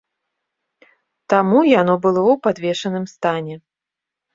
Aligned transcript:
Таму 1.35 1.59
яно 1.73 1.93
было 2.09 2.19
ў 2.31 2.35
падвешаным 2.49 3.05
стане. 3.17 3.55